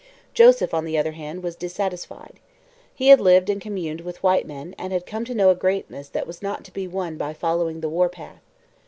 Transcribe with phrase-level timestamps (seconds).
[0.33, 2.39] Joseph, on the other hand, was dissatisfied.
[2.95, 6.09] He had lived and communed with white men and had come to know a greatness
[6.09, 8.41] that was not to be won by following the war path.